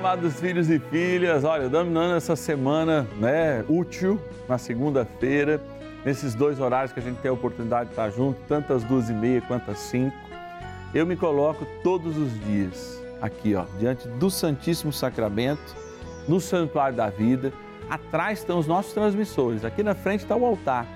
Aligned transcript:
amados 0.00 0.40
filhos 0.40 0.70
e 0.70 0.78
filhas. 0.78 1.44
Olha, 1.44 1.68
dominando 1.68 2.16
essa 2.16 2.34
semana, 2.34 3.06
né, 3.18 3.62
útil, 3.68 4.18
na 4.48 4.56
segunda-feira, 4.56 5.60
nesses 6.06 6.34
dois 6.34 6.58
horários 6.58 6.90
que 6.90 7.00
a 7.00 7.02
gente 7.02 7.18
tem 7.18 7.28
a 7.28 7.34
oportunidade 7.34 7.90
de 7.90 7.92
estar 7.92 8.08
junto, 8.08 8.40
tanto 8.48 8.72
às 8.72 8.82
duas 8.82 9.10
e 9.10 9.12
meia 9.12 9.42
quanto 9.42 9.70
às 9.70 9.78
cinco. 9.78 10.16
Eu 10.94 11.04
me 11.04 11.16
coloco 11.16 11.66
todos 11.82 12.16
os 12.16 12.32
dias 12.46 12.98
aqui, 13.20 13.54
ó, 13.54 13.66
diante 13.78 14.08
do 14.08 14.30
Santíssimo 14.30 14.90
Sacramento, 14.90 15.76
no 16.26 16.40
Santuário 16.40 16.96
da 16.96 17.10
Vida. 17.10 17.52
Atrás 17.90 18.38
estão 18.38 18.58
os 18.58 18.66
nossos 18.66 18.94
transmissores. 18.94 19.66
Aqui 19.66 19.82
na 19.82 19.94
frente 19.94 20.22
está 20.22 20.34
o 20.34 20.46
altar, 20.46 20.86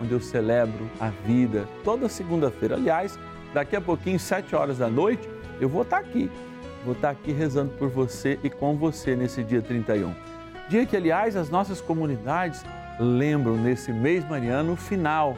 onde 0.00 0.12
eu 0.12 0.20
celebro 0.20 0.88
a 1.00 1.08
vida 1.08 1.66
toda 1.82 2.08
segunda-feira. 2.08 2.76
Aliás, 2.76 3.18
daqui 3.52 3.74
a 3.74 3.80
pouquinho, 3.80 4.20
sete 4.20 4.54
horas 4.54 4.78
da 4.78 4.88
noite, 4.88 5.28
eu 5.60 5.68
vou 5.68 5.82
estar 5.82 5.98
aqui 5.98 6.30
Vou 6.84 6.94
estar 6.94 7.10
aqui 7.10 7.32
rezando 7.32 7.72
por 7.74 7.88
você 7.88 8.38
e 8.42 8.50
com 8.50 8.76
você 8.76 9.14
nesse 9.14 9.42
dia 9.44 9.62
31. 9.62 10.12
Dia 10.68 10.84
que, 10.84 10.96
aliás, 10.96 11.36
as 11.36 11.48
nossas 11.48 11.80
comunidades 11.80 12.64
lembram 12.98 13.56
nesse 13.56 13.92
mês 13.92 14.28
mariano 14.28 14.72
o 14.72 14.76
final 14.76 15.36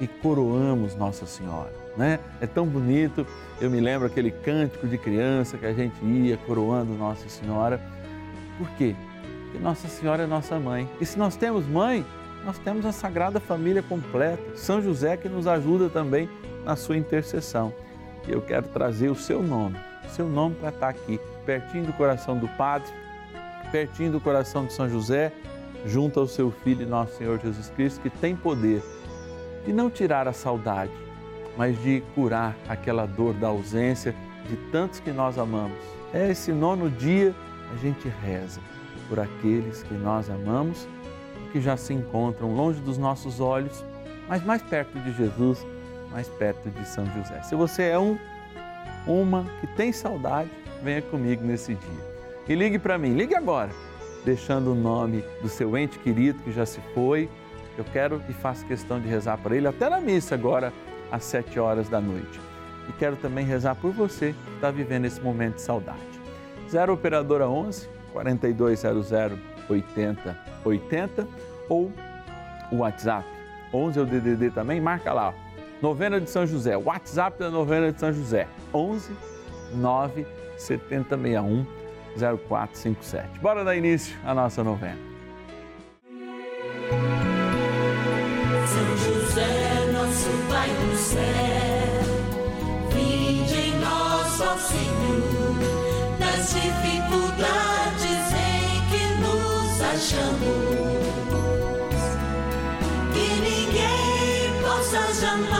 e 0.00 0.06
coroamos 0.06 0.96
Nossa 0.96 1.26
Senhora, 1.26 1.72
né? 1.96 2.18
É 2.40 2.46
tão 2.46 2.66
bonito. 2.66 3.26
Eu 3.60 3.70
me 3.70 3.78
lembro 3.78 4.06
aquele 4.06 4.30
cântico 4.30 4.86
de 4.86 4.96
criança 4.96 5.58
que 5.58 5.66
a 5.66 5.72
gente 5.72 6.02
ia 6.02 6.38
coroando 6.38 6.94
Nossa 6.94 7.28
Senhora. 7.28 7.78
Por 8.56 8.68
quê? 8.70 8.94
Porque 9.44 9.58
Nossa 9.58 9.86
Senhora 9.86 10.22
é 10.22 10.26
nossa 10.26 10.58
mãe. 10.58 10.88
E 10.98 11.04
se 11.04 11.18
nós 11.18 11.36
temos 11.36 11.66
mãe, 11.66 12.06
nós 12.44 12.56
temos 12.58 12.86
a 12.86 12.92
Sagrada 12.92 13.38
Família 13.38 13.82
completa. 13.82 14.56
São 14.56 14.80
José 14.80 15.18
que 15.18 15.28
nos 15.28 15.46
ajuda 15.46 15.90
também 15.90 16.26
na 16.64 16.74
sua 16.74 16.96
intercessão. 16.96 17.74
E 18.26 18.32
eu 18.32 18.40
quero 18.40 18.68
trazer 18.68 19.10
o 19.10 19.14
seu 19.14 19.42
nome 19.42 19.89
seu 20.10 20.28
nome 20.28 20.54
para 20.56 20.68
estar 20.68 20.88
aqui, 20.88 21.20
pertinho 21.46 21.86
do 21.86 21.92
coração 21.92 22.36
do 22.36 22.48
Padre, 22.48 22.90
pertinho 23.70 24.12
do 24.12 24.20
coração 24.20 24.66
de 24.66 24.72
São 24.72 24.88
José, 24.88 25.32
junto 25.86 26.20
ao 26.20 26.26
seu 26.26 26.50
Filho, 26.50 26.86
nosso 26.86 27.16
Senhor 27.16 27.40
Jesus 27.40 27.70
Cristo, 27.70 28.00
que 28.00 28.10
tem 28.10 28.36
poder 28.36 28.82
de 29.64 29.72
não 29.72 29.88
tirar 29.88 30.28
a 30.28 30.32
saudade, 30.32 30.92
mas 31.56 31.80
de 31.82 32.02
curar 32.14 32.56
aquela 32.68 33.06
dor 33.06 33.34
da 33.34 33.48
ausência 33.48 34.14
de 34.48 34.56
tantos 34.70 35.00
que 35.00 35.10
nós 35.10 35.38
amamos. 35.38 35.78
É 36.12 36.30
esse 36.30 36.52
nono 36.52 36.90
dia 36.90 37.34
a 37.72 37.76
gente 37.76 38.08
reza 38.22 38.60
por 39.08 39.18
aqueles 39.18 39.82
que 39.82 39.94
nós 39.94 40.28
amamos, 40.28 40.86
que 41.52 41.60
já 41.60 41.76
se 41.76 41.92
encontram 41.92 42.54
longe 42.54 42.80
dos 42.80 42.96
nossos 42.96 43.40
olhos, 43.40 43.84
mas 44.28 44.44
mais 44.44 44.62
perto 44.62 44.98
de 45.00 45.12
Jesus, 45.12 45.66
mais 46.10 46.28
perto 46.28 46.70
de 46.70 46.86
São 46.86 47.04
José. 47.06 47.42
Se 47.42 47.54
você 47.54 47.84
é 47.84 47.98
um 47.98 48.16
uma 49.10 49.44
que 49.60 49.66
tem 49.66 49.92
saudade, 49.92 50.50
venha 50.82 51.02
comigo 51.02 51.44
nesse 51.44 51.74
dia. 51.74 52.10
E 52.48 52.54
ligue 52.54 52.78
para 52.78 52.96
mim, 52.96 53.14
ligue 53.14 53.34
agora, 53.34 53.70
deixando 54.24 54.72
o 54.72 54.74
nome 54.74 55.24
do 55.42 55.48
seu 55.48 55.76
ente 55.76 55.98
querido 55.98 56.42
que 56.42 56.52
já 56.52 56.64
se 56.64 56.80
foi. 56.94 57.28
Eu 57.76 57.84
quero 57.84 58.22
e 58.28 58.32
faço 58.32 58.64
questão 58.66 59.00
de 59.00 59.08
rezar 59.08 59.38
para 59.38 59.56
ele 59.56 59.66
até 59.66 59.88
na 59.88 60.00
missa 60.00 60.34
agora, 60.34 60.72
às 61.10 61.24
sete 61.24 61.58
horas 61.58 61.88
da 61.88 62.00
noite. 62.00 62.40
E 62.88 62.92
quero 62.92 63.16
também 63.16 63.44
rezar 63.44 63.74
por 63.74 63.92
você 63.92 64.34
que 64.44 64.54
está 64.54 64.70
vivendo 64.70 65.04
esse 65.04 65.20
momento 65.20 65.56
de 65.56 65.62
saudade. 65.62 65.98
0 66.68 66.92
Operadora 66.92 67.48
11 67.48 67.88
4200 68.12 69.12
8080 69.68 71.28
ou 71.68 71.92
o 72.72 72.76
WhatsApp 72.78 73.26
11 73.72 73.98
é 73.98 74.02
o 74.02 74.06
DDD 74.06 74.50
também, 74.50 74.80
marca 74.80 75.12
lá 75.12 75.34
Novena 75.82 76.20
de 76.20 76.28
São 76.28 76.46
José, 76.46 76.76
WhatsApp 76.76 77.38
da 77.38 77.50
Novena 77.50 77.90
de 77.90 77.98
São 77.98 78.12
José, 78.12 78.46
11 78.72 79.12
9 79.74 80.26
7061 80.58 81.66
0457. 82.16 83.40
Bora 83.40 83.64
dar 83.64 83.76
início 83.76 84.14
à 84.24 84.34
nossa 84.34 84.62
novena. 84.62 84.98
São 88.66 88.96
José, 88.96 89.90
nosso 89.92 90.30
Pai 90.50 90.68
do 90.68 90.96
céu, 90.96 91.20
vinde 92.92 93.54
em 93.54 93.78
nós, 93.80 94.40
ó 94.40 94.56
Senhor, 94.58 95.54
nas 96.18 96.52
dificuldades 96.52 98.32
em 98.34 98.82
que 98.90 99.02
nos 99.20 99.80
achamos. 99.80 100.80
Que 103.14 103.26
ninguém 103.40 104.62
possa 104.62 105.00
jamais 105.14 105.59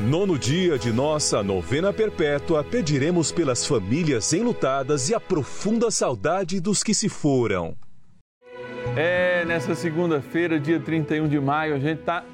Nono 0.00 0.38
dia 0.38 0.78
de 0.78 0.92
nossa 0.92 1.42
novena 1.42 1.92
perpétua, 1.92 2.62
pediremos 2.62 3.32
pelas 3.32 3.66
famílias 3.66 4.32
enlutadas 4.32 5.08
e 5.10 5.14
a 5.14 5.18
profunda 5.18 5.90
saudade 5.90 6.60
dos 6.60 6.84
que 6.84 6.94
se 6.94 7.08
foram. 7.08 7.76
É, 8.96 9.44
nessa 9.44 9.74
segunda-feira, 9.74 10.60
dia 10.60 10.78
31 10.78 11.26
de 11.26 11.40
maio, 11.40 11.74
a 11.74 11.80
gente 11.80 11.98
está 11.98 12.24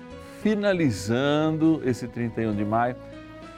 finalizando 0.42 1.80
esse 1.86 2.06
31 2.06 2.54
de 2.54 2.66
maio. 2.66 2.96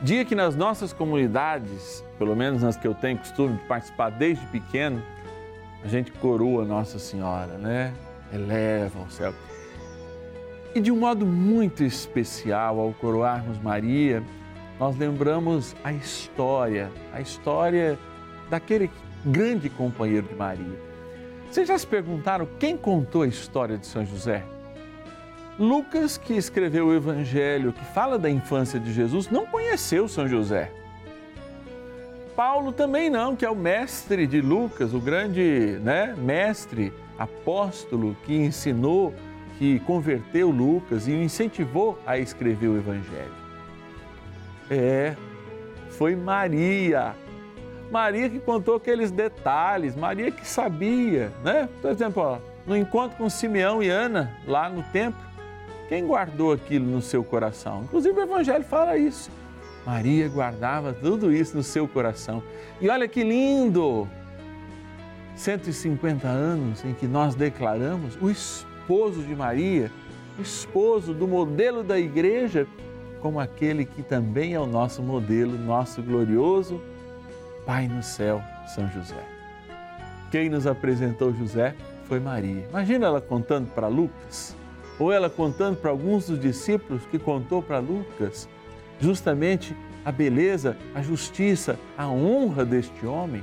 Dia 0.00 0.24
que 0.24 0.36
nas 0.36 0.54
nossas 0.54 0.92
comunidades, 0.92 2.04
pelo 2.16 2.36
menos 2.36 2.62
nas 2.62 2.76
que 2.76 2.86
eu 2.86 2.94
tenho 2.94 3.18
costume 3.18 3.56
de 3.56 3.64
participar 3.64 4.10
desde 4.10 4.46
pequeno, 4.46 5.02
a 5.82 5.88
gente 5.88 6.12
coroa 6.12 6.64
Nossa 6.64 7.00
Senhora, 7.00 7.58
né? 7.58 7.92
Eleva 8.32 9.00
ao 9.00 9.10
céu. 9.10 9.34
E 10.76 10.80
de 10.80 10.92
um 10.92 10.96
modo 10.96 11.24
muito 11.24 11.82
especial, 11.82 12.78
ao 12.78 12.92
coroarmos 12.92 13.58
Maria, 13.58 14.22
nós 14.78 14.94
lembramos 14.94 15.74
a 15.82 15.90
história, 15.90 16.92
a 17.14 17.18
história 17.18 17.98
daquele 18.50 18.90
grande 19.24 19.70
companheiro 19.70 20.28
de 20.28 20.34
Maria. 20.34 20.78
Vocês 21.50 21.66
já 21.66 21.78
se 21.78 21.86
perguntaram 21.86 22.46
quem 22.60 22.76
contou 22.76 23.22
a 23.22 23.26
história 23.26 23.78
de 23.78 23.86
São 23.86 24.04
José? 24.04 24.44
Lucas, 25.58 26.18
que 26.18 26.34
escreveu 26.34 26.88
o 26.88 26.94
Evangelho 26.94 27.72
que 27.72 27.84
fala 27.94 28.18
da 28.18 28.28
infância 28.28 28.78
de 28.78 28.92
Jesus, 28.92 29.30
não 29.30 29.46
conheceu 29.46 30.06
São 30.06 30.28
José. 30.28 30.70
Paulo 32.36 32.70
também 32.70 33.08
não, 33.08 33.34
que 33.34 33.46
é 33.46 33.50
o 33.50 33.56
mestre 33.56 34.26
de 34.26 34.42
Lucas, 34.42 34.92
o 34.92 35.00
grande 35.00 35.78
né, 35.82 36.14
mestre, 36.18 36.92
apóstolo 37.18 38.14
que 38.26 38.34
ensinou 38.34 39.14
que 39.58 39.80
converteu 39.80 40.50
Lucas 40.50 41.08
e 41.08 41.12
o 41.12 41.22
incentivou 41.22 41.98
a 42.06 42.18
escrever 42.18 42.68
o 42.68 42.76
Evangelho. 42.76 43.32
É, 44.70 45.16
foi 45.90 46.14
Maria. 46.14 47.14
Maria 47.90 48.28
que 48.28 48.38
contou 48.38 48.76
aqueles 48.76 49.10
detalhes, 49.10 49.94
Maria 49.94 50.30
que 50.30 50.46
sabia, 50.46 51.32
né? 51.44 51.68
Por 51.80 51.90
exemplo, 51.90 52.22
ó, 52.22 52.38
no 52.66 52.76
encontro 52.76 53.16
com 53.16 53.30
Simeão 53.30 53.82
e 53.82 53.88
Ana, 53.88 54.36
lá 54.46 54.68
no 54.68 54.82
templo, 54.84 55.20
quem 55.88 56.04
guardou 56.04 56.52
aquilo 56.52 56.84
no 56.84 57.00
seu 57.00 57.22
coração? 57.22 57.82
Inclusive 57.84 58.18
o 58.18 58.22
Evangelho 58.22 58.64
fala 58.64 58.96
isso. 58.96 59.30
Maria 59.86 60.28
guardava 60.28 60.92
tudo 60.92 61.32
isso 61.32 61.56
no 61.56 61.62
seu 61.62 61.86
coração. 61.86 62.42
E 62.80 62.88
olha 62.88 63.06
que 63.06 63.22
lindo! 63.22 64.08
150 65.36 66.26
anos 66.26 66.84
em 66.84 66.92
que 66.92 67.06
nós 67.06 67.34
declaramos 67.36 68.16
o 68.20 68.28
esposo 68.86 69.20
de 69.20 69.34
Maria, 69.34 69.90
esposo 70.38 71.12
do 71.12 71.26
modelo 71.26 71.82
da 71.82 71.98
igreja, 71.98 72.68
como 73.20 73.40
aquele 73.40 73.84
que 73.84 74.00
também 74.00 74.54
é 74.54 74.60
o 74.60 74.66
nosso 74.66 75.02
modelo, 75.02 75.58
nosso 75.58 76.00
glorioso 76.00 76.80
Pai 77.66 77.88
no 77.88 78.00
céu, 78.00 78.40
São 78.68 78.88
José. 78.92 79.20
Quem 80.30 80.48
nos 80.48 80.68
apresentou 80.68 81.34
José 81.34 81.74
foi 82.04 82.20
Maria. 82.20 82.64
Imagina 82.70 83.06
ela 83.06 83.20
contando 83.20 83.68
para 83.74 83.88
Lucas, 83.88 84.54
ou 85.00 85.12
ela 85.12 85.28
contando 85.28 85.78
para 85.78 85.90
alguns 85.90 86.28
dos 86.28 86.38
discípulos 86.38 87.04
que 87.06 87.18
contou 87.18 87.60
para 87.60 87.80
Lucas, 87.80 88.48
justamente 89.00 89.76
a 90.04 90.12
beleza, 90.12 90.76
a 90.94 91.02
justiça, 91.02 91.76
a 91.98 92.06
honra 92.06 92.64
deste 92.64 93.04
homem. 93.04 93.42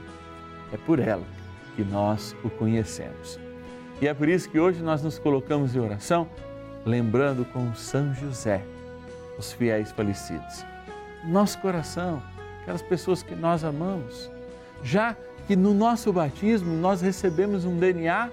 É 0.71 0.77
por 0.77 0.99
ela 0.99 1.25
que 1.75 1.83
nós 1.83 2.33
o 2.45 2.49
conhecemos. 2.49 3.42
E 4.03 4.07
é 4.09 4.13
por 4.13 4.27
isso 4.27 4.49
que 4.49 4.59
hoje 4.59 4.83
nós 4.83 5.01
nos 5.01 5.17
colocamos 5.17 5.77
em 5.77 5.79
oração, 5.79 6.27
lembrando 6.85 7.45
com 7.45 7.73
São 7.73 8.13
José, 8.13 8.61
os 9.39 9.53
fiéis 9.53 9.93
falecidos. 9.93 10.65
Nosso 11.23 11.57
coração, 11.59 12.21
aquelas 12.61 12.81
pessoas 12.81 13.23
que 13.23 13.33
nós 13.33 13.63
amamos, 13.63 14.29
já 14.83 15.15
que 15.47 15.55
no 15.55 15.73
nosso 15.73 16.11
batismo 16.11 16.75
nós 16.75 16.99
recebemos 16.99 17.63
um 17.63 17.79
DNA 17.79 18.29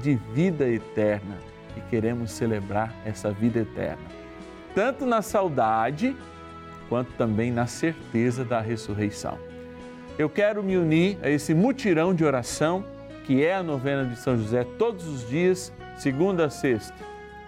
de 0.00 0.14
vida 0.32 0.68
eterna 0.68 1.38
e 1.76 1.80
queremos 1.90 2.30
celebrar 2.30 2.94
essa 3.04 3.32
vida 3.32 3.58
eterna, 3.58 4.06
tanto 4.76 5.04
na 5.04 5.22
saudade 5.22 6.16
quanto 6.88 7.10
também 7.14 7.50
na 7.50 7.66
certeza 7.66 8.44
da 8.44 8.60
ressurreição. 8.60 9.40
Eu 10.16 10.30
quero 10.30 10.62
me 10.62 10.76
unir 10.76 11.18
a 11.20 11.28
esse 11.28 11.52
mutirão 11.52 12.14
de 12.14 12.24
oração 12.24 12.84
que 13.24 13.42
é 13.42 13.54
a 13.54 13.62
novena 13.62 14.04
de 14.04 14.16
São 14.16 14.36
José 14.36 14.64
todos 14.78 15.06
os 15.06 15.28
dias, 15.28 15.72
segunda 15.96 16.46
a 16.46 16.50
sexta, 16.50 16.94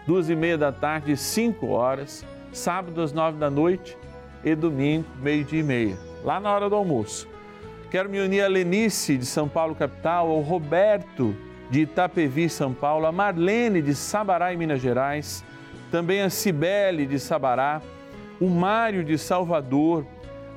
duas 0.06 0.28
e 0.30 0.34
meia 0.34 0.56
da 0.56 0.72
tarde, 0.72 1.16
cinco 1.16 1.68
horas, 1.68 2.24
sábado 2.50 3.00
às 3.02 3.12
nove 3.12 3.38
da 3.38 3.50
noite 3.50 3.96
e 4.42 4.54
domingo, 4.54 5.06
meio-dia 5.20 5.60
e 5.60 5.62
meia, 5.62 5.96
lá 6.24 6.40
na 6.40 6.52
hora 6.52 6.68
do 6.68 6.74
almoço. 6.74 7.28
Quero 7.90 8.08
me 8.08 8.18
unir 8.18 8.42
a 8.42 8.48
Lenice 8.48 9.16
de 9.16 9.26
São 9.26 9.48
Paulo, 9.48 9.74
capital, 9.74 10.30
ao 10.30 10.40
Roberto 10.40 11.36
de 11.70 11.82
Itapevi, 11.82 12.48
São 12.48 12.72
Paulo, 12.72 13.06
a 13.06 13.12
Marlene 13.12 13.82
de 13.82 13.94
Sabará, 13.94 14.52
em 14.52 14.56
Minas 14.56 14.80
Gerais, 14.80 15.44
também 15.90 16.22
a 16.22 16.30
Cibele 16.30 17.06
de 17.06 17.18
Sabará, 17.18 17.82
o 18.40 18.48
Mário 18.48 19.04
de 19.04 19.18
Salvador, 19.18 20.06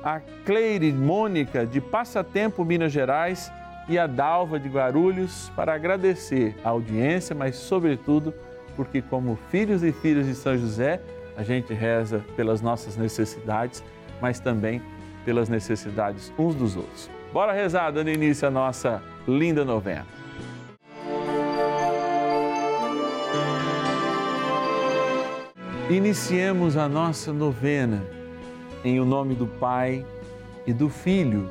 a 0.02 0.20
Cleire 0.46 0.92
Mônica 0.92 1.66
de 1.66 1.80
Passatempo, 1.80 2.64
Minas 2.64 2.90
Gerais 2.90 3.52
e 3.88 3.98
a 3.98 4.06
Dalva 4.06 4.58
de 4.58 4.68
Guarulhos 4.68 5.50
para 5.56 5.74
agradecer 5.74 6.56
a 6.64 6.70
audiência, 6.70 7.34
mas 7.34 7.56
sobretudo 7.56 8.32
porque 8.76 9.02
como 9.02 9.38
filhos 9.50 9.82
e 9.82 9.92
filhas 9.92 10.26
de 10.26 10.34
São 10.34 10.56
José, 10.56 11.00
a 11.36 11.42
gente 11.42 11.72
reza 11.74 12.24
pelas 12.36 12.60
nossas 12.60 12.96
necessidades, 12.96 13.82
mas 14.20 14.40
também 14.40 14.80
pelas 15.24 15.48
necessidades 15.48 16.32
uns 16.38 16.54
dos 16.54 16.76
outros. 16.76 17.10
Bora 17.32 17.52
rezar, 17.52 17.90
dando 17.90 18.10
início 18.10 18.48
à 18.48 18.50
nossa 18.50 19.02
linda 19.26 19.64
novena. 19.64 20.06
Iniciemos 25.88 26.76
a 26.76 26.88
nossa 26.88 27.32
novena 27.32 28.02
em 28.84 29.00
o 29.00 29.04
nome 29.04 29.34
do 29.34 29.46
Pai 29.46 30.06
e 30.66 30.72
do 30.72 30.88
Filho 30.88 31.50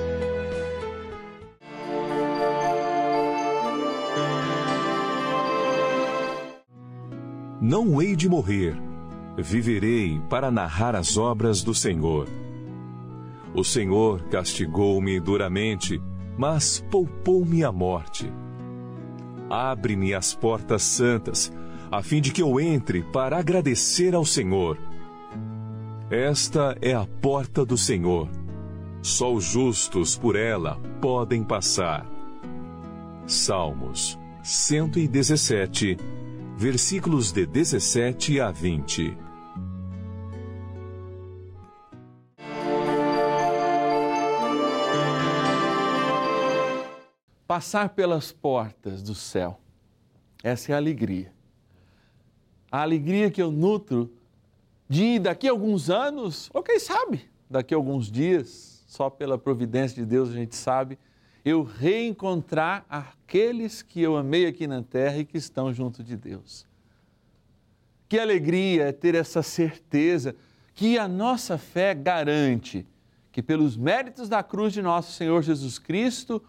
Não 7.61 8.01
hei 8.01 8.15
de 8.15 8.27
morrer, 8.27 8.75
viverei 9.37 10.19
para 10.27 10.49
narrar 10.49 10.95
as 10.95 11.15
obras 11.15 11.61
do 11.61 11.75
Senhor. 11.75 12.27
O 13.53 13.63
Senhor 13.63 14.23
castigou-me 14.23 15.19
duramente, 15.19 16.01
mas 16.35 16.83
poupou-me 16.89 17.63
a 17.63 17.71
morte. 17.71 18.33
Abre-me 19.47 20.11
as 20.11 20.33
portas 20.33 20.81
santas, 20.81 21.53
a 21.91 22.01
fim 22.01 22.19
de 22.19 22.31
que 22.31 22.41
eu 22.41 22.59
entre 22.59 23.03
para 23.03 23.37
agradecer 23.37 24.15
ao 24.15 24.25
Senhor. 24.25 24.79
Esta 26.09 26.75
é 26.81 26.93
a 26.93 27.05
porta 27.05 27.63
do 27.63 27.77
Senhor. 27.77 28.27
Só 29.03 29.31
os 29.31 29.43
justos 29.43 30.17
por 30.17 30.35
ela 30.35 30.79
podem 30.99 31.43
passar. 31.43 32.09
Salmos 33.27 34.17
117, 34.43 35.97
versículos 36.61 37.31
de 37.31 37.43
17 37.43 38.39
a 38.39 38.51
20. 38.51 39.17
Passar 47.47 47.89
pelas 47.89 48.31
portas 48.31 49.01
do 49.01 49.15
céu. 49.15 49.59
Essa 50.43 50.71
é 50.71 50.75
a 50.75 50.77
alegria. 50.77 51.33
A 52.71 52.83
alegria 52.83 53.31
que 53.31 53.41
eu 53.41 53.49
nutro 53.49 54.13
de 54.87 55.17
daqui 55.17 55.47
a 55.47 55.51
alguns 55.51 55.89
anos, 55.89 56.47
ou 56.53 56.61
quem 56.61 56.77
sabe, 56.79 57.27
daqui 57.49 57.73
a 57.73 57.77
alguns 57.77 58.11
dias, 58.11 58.83
só 58.85 59.09
pela 59.09 59.35
providência 59.35 59.95
de 59.95 60.05
Deus 60.07 60.29
a 60.29 60.33
gente 60.33 60.55
sabe, 60.55 60.99
eu 61.43 61.63
reencontrar 61.63 62.85
aqueles 62.89 63.81
que 63.81 64.01
eu 64.01 64.15
amei 64.15 64.45
aqui 64.45 64.67
na 64.67 64.83
terra 64.83 65.17
e 65.17 65.25
que 65.25 65.37
estão 65.37 65.73
junto 65.73 66.03
de 66.03 66.15
Deus. 66.15 66.67
Que 68.07 68.19
alegria 68.19 68.89
é 68.89 68.91
ter 68.91 69.15
essa 69.15 69.41
certeza 69.41 70.35
que 70.73 70.97
a 70.97 71.07
nossa 71.07 71.57
fé 71.57 71.93
garante 71.93 72.85
que, 73.31 73.41
pelos 73.41 73.77
méritos 73.77 74.27
da 74.27 74.43
cruz 74.43 74.73
de 74.73 74.81
nosso 74.81 75.13
Senhor 75.13 75.41
Jesus 75.41 75.79
Cristo, 75.79 76.43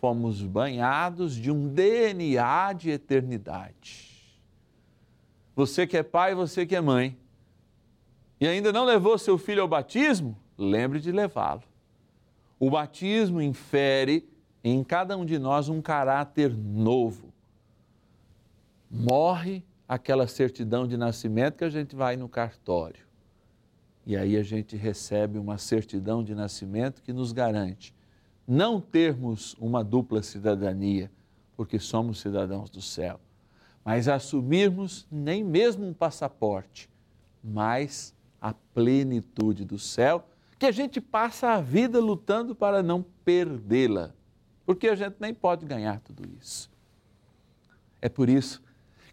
fomos 0.00 0.42
banhados 0.42 1.34
de 1.34 1.50
um 1.50 1.68
DNA 1.68 2.72
de 2.72 2.90
eternidade. 2.90 4.06
Você 5.56 5.86
que 5.86 5.96
é 5.96 6.02
pai, 6.02 6.34
você 6.34 6.64
que 6.64 6.76
é 6.76 6.80
mãe, 6.80 7.18
e 8.40 8.46
ainda 8.46 8.72
não 8.72 8.84
levou 8.84 9.18
seu 9.18 9.36
filho 9.36 9.62
ao 9.62 9.66
batismo, 9.66 10.38
lembre 10.56 11.00
de 11.00 11.10
levá-lo. 11.10 11.64
O 12.60 12.70
batismo 12.70 13.42
infere 13.42 14.28
em 14.62 14.82
cada 14.82 15.16
um 15.16 15.24
de 15.24 15.38
nós 15.38 15.68
um 15.68 15.80
caráter 15.80 16.56
novo. 16.56 17.32
Morre 18.90 19.62
aquela 19.88 20.26
certidão 20.26 20.86
de 20.86 20.96
nascimento 20.96 21.56
que 21.56 21.64
a 21.64 21.70
gente 21.70 21.94
vai 21.94 22.16
no 22.16 22.28
cartório. 22.28 23.06
E 24.06 24.16
aí 24.16 24.36
a 24.36 24.42
gente 24.42 24.76
recebe 24.76 25.38
uma 25.38 25.58
certidão 25.58 26.24
de 26.24 26.34
nascimento 26.34 27.02
que 27.02 27.12
nos 27.12 27.32
garante 27.32 27.94
não 28.48 28.80
termos 28.80 29.54
uma 29.60 29.84
dupla 29.84 30.22
cidadania, 30.22 31.10
porque 31.54 31.78
somos 31.78 32.18
cidadãos 32.18 32.70
do 32.70 32.80
céu, 32.80 33.20
mas 33.84 34.08
assumirmos 34.08 35.06
nem 35.10 35.44
mesmo 35.44 35.86
um 35.86 35.92
passaporte, 35.92 36.88
mas 37.44 38.14
a 38.40 38.54
plenitude 38.54 39.66
do 39.66 39.78
céu, 39.78 40.26
que 40.58 40.64
a 40.64 40.70
gente 40.72 40.98
passa 40.98 41.50
a 41.50 41.60
vida 41.60 42.00
lutando 42.00 42.54
para 42.54 42.82
não 42.82 43.04
perdê-la 43.22 44.14
porque 44.68 44.86
a 44.86 44.94
gente 44.94 45.16
nem 45.18 45.32
pode 45.32 45.64
ganhar 45.64 45.98
tudo 46.00 46.28
isso. 46.38 46.70
É 48.02 48.08
por 48.10 48.28
isso 48.28 48.62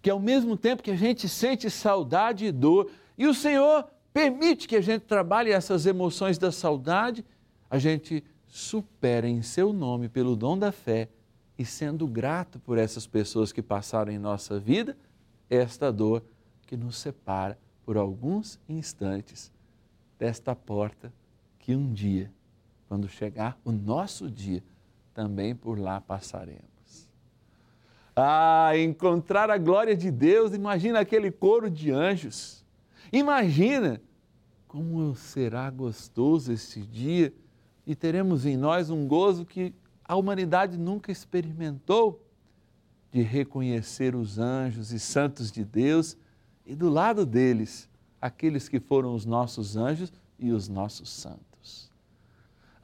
que, 0.01 0.09
ao 0.09 0.19
mesmo 0.19 0.57
tempo 0.57 0.83
que 0.83 0.91
a 0.91 0.97
gente 0.97 1.29
sente 1.29 1.69
saudade 1.69 2.43
e 2.43 2.51
dor, 2.51 2.91
e 3.17 3.25
o 3.25 3.33
Senhor 3.33 3.89
permite 4.12 4.67
que 4.67 4.75
a 4.75 4.81
gente 4.81 5.03
trabalhe 5.03 5.53
essas 5.53 5.85
emoções 5.85 6.38
da 6.38 6.51
saudade, 6.51 7.24
a 7.69 7.79
gente 7.79 8.21
supera 8.45 9.29
em 9.29 9.41
seu 9.41 9.71
nome 9.71 10.09
pelo 10.09 10.35
dom 10.35 10.59
da 10.59 10.74
fé 10.74 11.07
e 11.57 11.63
sendo 11.63 12.05
grato 12.05 12.59
por 12.59 12.77
essas 12.77 13.07
pessoas 13.07 13.53
que 13.53 13.62
passaram 13.62 14.12
em 14.12 14.19
nossa 14.19 14.59
vida, 14.59 14.97
esta 15.50 15.89
dor 15.89 16.21
que 16.67 16.75
nos 16.75 16.97
separa 16.97 17.57
por 17.85 17.95
alguns 17.95 18.59
instantes 18.67 19.53
desta 20.19 20.53
porta 20.53 21.13
que 21.59 21.74
um 21.74 21.93
dia, 21.93 22.29
quando 22.89 23.07
chegar 23.07 23.57
o 23.63 23.71
nosso 23.71 24.29
dia, 24.29 24.62
também 25.15 25.55
por 25.55 25.79
lá 25.79 26.01
passaremos. 26.01 27.10
Ah, 28.13 28.77
encontrar 28.77 29.50
a 29.50 29.57
glória 29.57 29.95
de 29.95 30.12
Deus, 30.12 30.53
imagina 30.53 31.00
aquele 31.00 31.31
coro 31.31 31.69
de 31.72 31.89
anjos. 31.89 32.63
Imagina 33.12 34.01
como 34.67 35.15
será 35.15 35.69
gostoso 35.69 36.51
esse 36.51 36.81
dia 36.81 37.34
e 37.88 37.95
teremos 37.95 38.45
em 38.45 38.57
nós 38.57 38.89
um 38.89 39.07
gozo 39.07 39.45
que 39.45 39.74
a 40.03 40.15
humanidade 40.15 40.77
nunca 40.77 41.12
experimentou 41.12 42.22
de 43.12 43.22
reconhecer 43.22 44.15
os 44.15 44.38
anjos 44.38 44.91
e 44.91 45.00
santos 45.00 45.50
de 45.50 45.63
Deus 45.63 46.17
e 46.65 46.75
do 46.75 46.89
lado 46.89 47.25
deles 47.25 47.89
aqueles 48.22 48.67
que 48.67 48.79
foram 48.79 49.15
os 49.15 49.25
nossos 49.25 49.77
anjos 49.77 50.12
e 50.38 50.51
os 50.51 50.67
nossos 50.67 51.10
santos. 51.10 51.54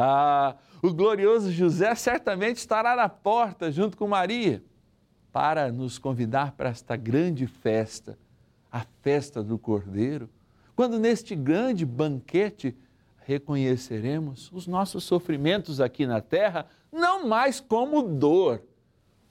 Ah, 0.03 0.55
o 0.81 0.91
glorioso 0.91 1.51
José 1.51 1.93
certamente 1.93 2.57
estará 2.57 2.95
na 2.95 3.07
porta 3.07 3.71
junto 3.71 3.95
com 3.95 4.07
Maria 4.07 4.63
para 5.31 5.71
nos 5.71 5.99
convidar 5.99 6.53
para 6.53 6.69
esta 6.69 6.95
grande 6.95 7.45
festa, 7.45 8.17
a 8.71 8.83
festa 9.03 9.43
do 9.43 9.59
Cordeiro, 9.59 10.27
quando 10.75 10.97
neste 10.97 11.35
grande 11.35 11.85
banquete 11.85 12.75
reconheceremos 13.19 14.51
os 14.51 14.65
nossos 14.65 15.03
sofrimentos 15.03 15.79
aqui 15.79 16.07
na 16.07 16.19
terra, 16.19 16.65
não 16.91 17.27
mais 17.27 17.59
como 17.59 18.01
dor, 18.01 18.63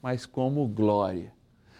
mas 0.00 0.25
como 0.25 0.69
glória. 0.69 1.35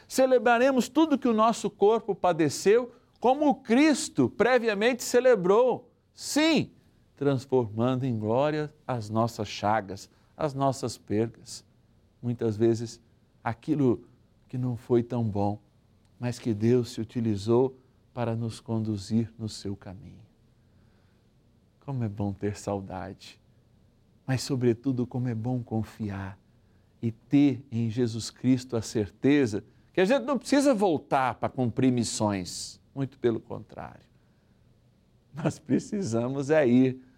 Celebraremos 0.09 0.89
tudo 0.89 1.17
que 1.17 1.29
o 1.29 1.33
nosso 1.33 1.71
corpo 1.71 2.13
padeceu, 2.13 2.93
como 3.21 3.49
o 3.49 3.55
Cristo 3.55 4.29
previamente 4.29 5.05
celebrou. 5.05 5.89
Sim, 6.13 6.73
transformando 7.21 8.05
em 8.05 8.19
glória 8.19 8.73
as 8.87 9.11
nossas 9.11 9.47
chagas, 9.47 10.09
as 10.35 10.55
nossas 10.55 10.97
perdas. 10.97 11.63
Muitas 12.23 12.57
vezes 12.57 12.99
aquilo 13.45 14.03
que 14.49 14.57
não 14.57 14.75
foi 14.75 15.03
tão 15.03 15.23
bom, 15.23 15.61
mas 16.19 16.39
que 16.39 16.55
Deus 16.55 16.93
se 16.93 17.01
utilizou 17.01 17.77
para 18.15 18.35
nos 18.35 18.59
conduzir 18.59 19.31
no 19.39 19.51
seu 19.51 19.77
caminho. 19.77 20.25
Como 21.85 22.03
é 22.03 22.09
bom 22.09 22.33
ter 22.33 22.57
saudade, 22.57 23.39
mas, 24.27 24.41
sobretudo, 24.41 25.07
como 25.07 25.29
é 25.29 25.35
bom 25.35 25.63
confiar 25.63 26.39
e 27.03 27.13
ter 27.13 27.63
em 27.71 27.91
Jesus 27.91 28.31
Cristo 28.31 28.79
a 28.79 28.81
certeza 28.81 29.63
que 29.93 30.01
a 30.01 30.07
gente 30.07 30.25
não 30.25 30.39
precisa 30.39 30.73
voltar 30.73 31.35
para 31.35 31.51
cumprir 31.51 31.93
missões, 31.93 32.81
muito 32.95 33.19
pelo 33.19 33.41
contrário. 33.41 34.09
Nós 35.35 35.59
precisamos 35.59 36.49
é 36.49 36.67
ir 36.67 37.10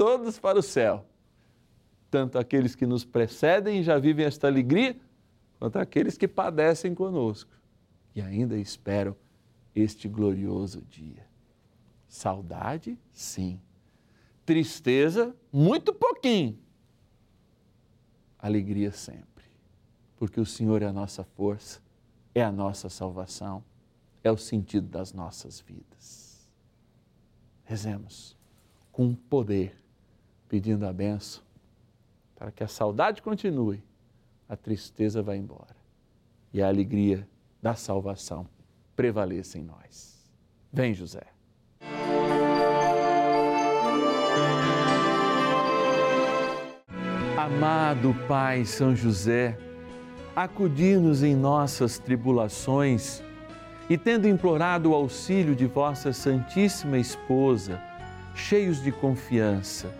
todos 0.00 0.38
para 0.38 0.58
o 0.58 0.62
céu. 0.62 1.04
Tanto 2.10 2.38
aqueles 2.38 2.74
que 2.74 2.86
nos 2.86 3.04
precedem 3.04 3.80
e 3.80 3.82
já 3.82 3.98
vivem 3.98 4.24
esta 4.24 4.46
alegria, 4.46 4.98
quanto 5.58 5.78
aqueles 5.78 6.16
que 6.16 6.26
padecem 6.26 6.94
conosco 6.94 7.52
e 8.14 8.22
ainda 8.22 8.56
esperam 8.56 9.14
este 9.76 10.08
glorioso 10.08 10.80
dia. 10.88 11.26
Saudade, 12.08 12.98
sim. 13.12 13.60
Tristeza, 14.46 15.36
muito 15.52 15.92
pouquinho. 15.92 16.58
Alegria 18.38 18.92
sempre, 18.92 19.44
porque 20.16 20.40
o 20.40 20.46
Senhor 20.46 20.80
é 20.80 20.86
a 20.86 20.92
nossa 20.94 21.24
força, 21.24 21.78
é 22.34 22.42
a 22.42 22.50
nossa 22.50 22.88
salvação, 22.88 23.62
é 24.24 24.32
o 24.32 24.38
sentido 24.38 24.88
das 24.88 25.12
nossas 25.12 25.60
vidas. 25.60 26.48
Rezemos 27.64 28.34
com 28.90 29.14
poder 29.14 29.79
pedindo 30.50 30.84
a 30.84 30.92
benção, 30.92 31.44
para 32.34 32.50
que 32.50 32.64
a 32.64 32.66
saudade 32.66 33.22
continue, 33.22 33.80
a 34.48 34.56
tristeza 34.56 35.22
vá 35.22 35.36
embora 35.36 35.76
e 36.52 36.60
a 36.60 36.66
alegria 36.66 37.26
da 37.62 37.76
salvação 37.76 38.48
prevaleça 38.96 39.58
em 39.58 39.62
nós. 39.62 40.28
Vem, 40.72 40.92
José. 40.92 41.22
Amado 47.36 48.12
Pai 48.26 48.64
São 48.64 48.94
José, 48.96 49.56
acudir-nos 50.34 51.22
em 51.22 51.36
nossas 51.36 51.96
tribulações 52.00 53.22
e, 53.88 53.96
tendo 53.96 54.26
implorado 54.26 54.90
o 54.90 54.94
auxílio 54.94 55.54
de 55.54 55.66
vossa 55.66 56.12
Santíssima 56.12 56.98
Esposa, 56.98 57.80
cheios 58.34 58.82
de 58.82 58.90
confiança, 58.90 59.99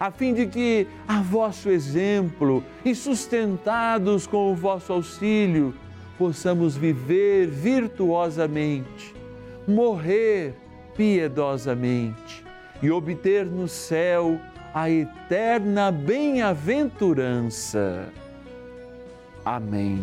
a 0.00 0.10
fim 0.10 0.32
de 0.32 0.46
que, 0.46 0.88
a 1.06 1.20
vosso 1.20 1.68
exemplo 1.68 2.64
e 2.82 2.94
sustentados 2.94 4.26
com 4.26 4.50
o 4.50 4.56
vosso 4.56 4.94
auxílio, 4.94 5.74
possamos 6.16 6.74
viver 6.74 7.46
virtuosamente, 7.46 9.14
morrer 9.68 10.54
piedosamente 10.96 12.42
e 12.82 12.90
obter 12.90 13.44
no 13.44 13.68
céu 13.68 14.40
a 14.72 14.88
eterna 14.88 15.92
bem-aventurança. 15.92 18.08
Amém. 19.44 20.02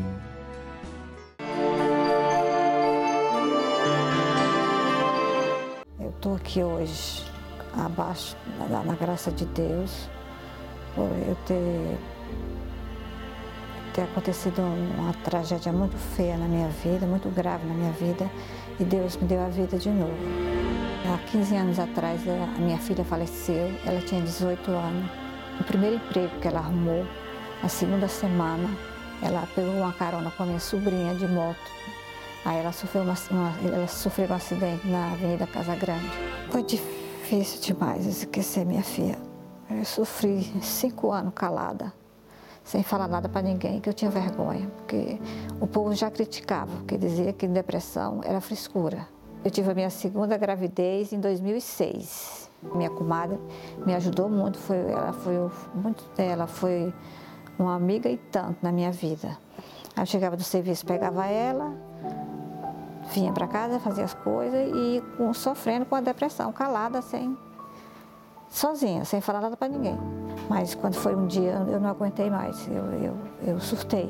Eu 5.99 6.09
estou 6.09 6.35
aqui 6.35 6.61
hoje, 6.61 7.25
abaixo, 7.85 8.35
na, 8.69 8.83
na, 8.83 8.95
graça 8.95 9.31
de 9.31 9.45
Deus, 9.45 10.09
por 10.95 11.09
eu 11.27 11.35
ter, 11.45 11.97
ter 13.93 14.01
acontecido 14.03 14.61
uma 14.61 15.13
tragédia 15.13 15.71
muito 15.71 15.97
feia 16.15 16.37
na 16.37 16.47
minha 16.47 16.69
vida, 16.69 17.05
muito 17.05 17.29
grave 17.29 17.65
na 17.67 17.73
minha 17.73 17.91
vida, 17.91 18.29
e 18.79 18.83
Deus 18.83 19.17
me 19.17 19.27
deu 19.27 19.43
a 19.45 19.49
vida 19.49 19.77
de 19.77 19.89
novo. 19.89 20.13
Há 21.13 21.17
15 21.31 21.55
anos 21.55 21.79
atrás, 21.79 22.21
a 22.27 22.59
minha 22.59 22.77
filha 22.77 23.03
faleceu, 23.03 23.71
ela 23.85 24.01
tinha 24.01 24.21
18 24.21 24.71
anos. 24.71 25.09
O 25.59 25.63
primeiro 25.63 25.95
emprego 25.95 26.39
que 26.41 26.47
ela 26.47 26.59
arrumou, 26.59 27.05
na 27.61 27.69
segunda 27.69 28.07
semana, 28.07 28.69
ela 29.21 29.47
pegou 29.55 29.73
uma 29.73 29.93
carona 29.93 30.29
com 30.31 30.43
a 30.43 30.45
minha 30.45 30.59
sobrinha 30.59 31.15
de 31.15 31.27
moto. 31.27 31.57
Aí 32.45 32.59
ela 32.59 32.71
sofreu, 32.71 33.01
uma, 33.01 33.15
uma, 33.31 33.53
ela 33.73 33.87
sofreu 33.87 34.27
um 34.29 34.33
acidente 34.33 34.87
na 34.87 35.11
Avenida 35.11 35.47
Casa 35.47 35.75
Grande. 35.75 36.07
Foi 36.49 36.61
difícil 36.61 37.06
demais 37.61 38.05
esquecer 38.05 38.65
minha 38.65 38.83
filha. 38.83 39.17
Eu 39.69 39.83
sofri 39.83 40.43
cinco 40.61 41.11
anos 41.11 41.33
calada, 41.35 41.91
sem 42.63 42.83
falar 42.83 43.07
nada 43.07 43.27
para 43.27 43.41
ninguém, 43.41 43.81
que 43.81 43.89
eu 43.89 43.93
tinha 43.93 44.09
vergonha, 44.09 44.69
porque 44.77 45.19
o 45.59 45.67
povo 45.67 45.93
já 45.93 46.09
criticava, 46.09 46.71
porque 46.77 46.97
dizia 46.97 47.33
que 47.33 47.45
depressão 47.45 48.21
era 48.23 48.39
frescura. 48.39 49.05
Eu 49.43 49.51
tive 49.51 49.69
a 49.69 49.73
minha 49.75 49.89
segunda 49.89 50.37
gravidez 50.37 51.11
em 51.11 51.19
2006. 51.19 52.49
Minha 52.73 52.89
comadre 52.89 53.37
me 53.85 53.93
ajudou 53.93 54.29
muito, 54.29 54.57
foi, 54.57 54.77
ela 54.77 55.11
foi 55.11 55.51
muito, 55.75 56.09
ela 56.17 56.47
foi 56.47 56.93
uma 57.59 57.75
amiga 57.75 58.09
e 58.09 58.17
tanto 58.17 58.57
na 58.61 58.71
minha 58.71 58.91
vida. 58.91 59.37
Eu 59.97 60.05
chegava 60.05 60.37
do 60.37 60.43
serviço, 60.43 60.85
pegava 60.85 61.25
ela, 61.25 61.75
vinha 63.11 63.31
para 63.31 63.47
casa, 63.47 63.79
fazia 63.79 64.03
as 64.03 64.13
coisas 64.13 64.69
e 64.75 65.03
sofrendo 65.33 65.85
com 65.85 65.95
a 65.95 66.01
depressão, 66.01 66.51
calada, 66.51 67.01
sem, 67.01 67.37
sozinha, 68.49 69.05
sem 69.05 69.21
falar 69.21 69.41
nada 69.41 69.57
para 69.57 69.67
ninguém. 69.67 69.97
Mas 70.49 70.75
quando 70.75 70.95
foi 70.95 71.15
um 71.15 71.27
dia, 71.27 71.65
eu 71.67 71.79
não 71.79 71.89
aguentei 71.89 72.29
mais, 72.29 72.67
eu, 72.67 72.85
eu, 73.01 73.17
eu 73.43 73.59
surtei. 73.59 74.09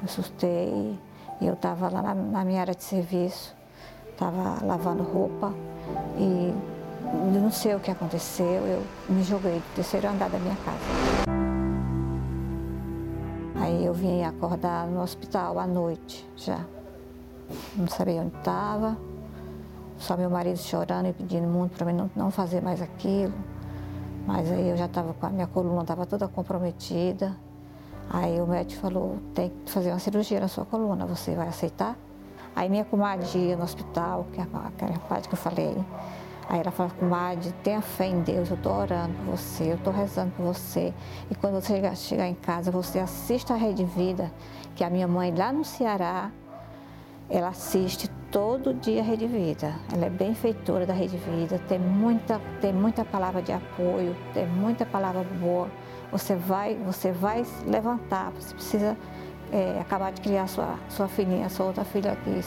Eu 0.00 0.08
surtei 0.08 0.98
eu 1.40 1.54
estava 1.54 1.88
lá 1.88 2.02
na, 2.02 2.14
na 2.14 2.44
minha 2.44 2.60
área 2.60 2.74
de 2.74 2.82
serviço, 2.82 3.54
estava 4.10 4.64
lavando 4.64 5.04
roupa 5.04 5.52
e 6.16 6.52
não 7.32 7.50
sei 7.50 7.74
o 7.74 7.80
que 7.80 7.90
aconteceu, 7.90 8.66
eu 8.66 8.84
me 9.08 9.22
joguei 9.22 9.58
do 9.58 9.74
terceiro 9.74 10.08
andar 10.08 10.28
da 10.28 10.38
minha 10.38 10.56
casa. 10.56 10.78
Aí 13.60 13.84
eu 13.84 13.94
vim 13.94 14.24
acordar 14.24 14.86
no 14.88 15.00
hospital 15.00 15.58
à 15.58 15.66
noite 15.66 16.28
já. 16.36 16.64
Não 17.76 17.86
sabia 17.88 18.20
onde 18.20 18.36
estava. 18.36 18.96
Só 19.98 20.16
meu 20.16 20.30
marido 20.30 20.58
chorando 20.58 21.06
e 21.08 21.12
pedindo 21.12 21.46
muito 21.46 21.76
para 21.76 21.86
mim 21.86 21.92
não, 21.92 22.10
não 22.14 22.30
fazer 22.30 22.62
mais 22.62 22.80
aquilo. 22.80 23.34
Mas 24.26 24.50
aí 24.50 24.68
eu 24.68 24.76
já 24.76 24.86
estava 24.86 25.14
com 25.14 25.26
a 25.26 25.30
minha 25.30 25.46
coluna 25.46 25.82
estava 25.82 26.06
toda 26.06 26.28
comprometida. 26.28 27.36
Aí 28.10 28.40
o 28.40 28.46
médico 28.46 28.80
falou, 28.80 29.18
tem 29.34 29.50
que 29.50 29.70
fazer 29.70 29.90
uma 29.90 29.98
cirurgia 29.98 30.40
na 30.40 30.48
sua 30.48 30.64
coluna, 30.64 31.04
você 31.04 31.34
vai 31.34 31.48
aceitar? 31.48 31.96
Aí 32.56 32.68
minha 32.68 32.84
comadre 32.84 33.54
no 33.54 33.62
hospital, 33.62 34.26
que 34.32 34.40
é 34.40 34.44
aquela 34.44 34.98
parte 35.00 35.28
que 35.28 35.34
eu 35.34 35.38
falei, 35.38 35.76
Aí 36.48 36.60
ela 36.60 36.70
fala, 36.70 36.88
comadre, 36.88 37.52
tenha 37.62 37.82
fé 37.82 38.06
em 38.06 38.22
Deus, 38.22 38.48
eu 38.48 38.56
estou 38.56 38.72
orando 38.72 39.12
por 39.18 39.36
você, 39.36 39.64
eu 39.64 39.74
estou 39.74 39.92
rezando 39.92 40.32
por 40.34 40.46
você. 40.46 40.94
E 41.30 41.34
quando 41.34 41.60
você 41.60 41.94
chegar 41.94 42.26
em 42.26 42.34
casa, 42.34 42.70
você 42.70 42.98
assista 42.98 43.52
a 43.52 43.56
Rede 43.56 43.84
Vida, 43.84 44.32
que 44.74 44.82
a 44.82 44.88
minha 44.88 45.06
mãe 45.06 45.34
lá 45.34 45.52
no 45.52 45.62
Ceará, 45.62 46.30
ela 47.30 47.48
assiste 47.48 48.08
todo 48.30 48.72
dia 48.74 49.00
a 49.00 49.04
Rede 49.04 49.26
Vida. 49.26 49.74
Ela 49.92 50.06
é 50.06 50.10
benfeitora 50.10 50.86
da 50.86 50.94
Rede 50.94 51.16
Vida, 51.16 51.60
tem 51.68 51.78
muita, 51.78 52.40
tem 52.60 52.72
muita 52.72 53.04
palavra 53.04 53.42
de 53.42 53.52
apoio, 53.52 54.16
tem 54.32 54.46
muita 54.46 54.86
palavra 54.86 55.24
boa. 55.40 55.68
Você 56.10 56.34
vai, 56.34 56.74
você 56.76 57.12
vai 57.12 57.44
levantar, 57.66 58.30
você 58.30 58.54
precisa 58.54 58.96
é, 59.52 59.78
acabar 59.80 60.12
de 60.12 60.20
criar 60.20 60.46
sua, 60.46 60.78
sua 60.88 61.08
filhinha, 61.08 61.48
sua 61.48 61.66
outra 61.66 61.84
filha 61.84 62.16
que, 62.16 62.40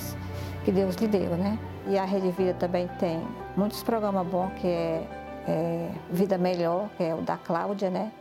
que 0.65 0.71
Deus 0.71 0.95
lhe 0.95 1.07
deu, 1.07 1.35
né? 1.37 1.59
E 1.87 1.97
a 1.97 2.05
Rede 2.05 2.31
Vida 2.31 2.53
também 2.55 2.87
tem 2.99 3.21
muitos 3.55 3.83
programas 3.83 4.25
bons, 4.27 4.51
que 4.53 4.67
é, 4.67 5.07
é, 5.47 5.89
Vida 6.09 6.37
Melhor, 6.37 6.89
que 6.97 7.03
é 7.03 7.13
o 7.13 7.21
da 7.21 7.37
Cláudia, 7.37 7.89
né? 7.89 8.11